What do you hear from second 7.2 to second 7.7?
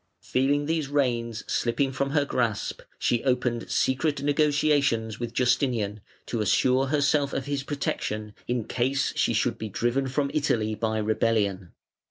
of his